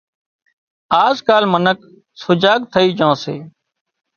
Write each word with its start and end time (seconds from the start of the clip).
آز 1.03 1.15
ڪال 1.27 1.43
منک 1.53 1.79
سجاگ 2.21 2.59
ٿئي 2.71 2.89
جھان 2.97 3.13
سي 3.23 3.35